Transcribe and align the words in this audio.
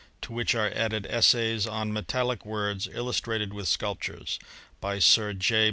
To 0.23 0.33
which 0.33 0.55
are 0.55 0.71
added 0.73 1.05
essays:. 1.07 1.67
on 1.67 1.91
metaUic 1.91 2.43
words, 2.43 2.89
illustrated 2.91 3.53
with 3.53 3.67
sculptures. 3.67 4.39
By 4.79 4.97
Sir 4.97 5.33
J. 5.33 5.59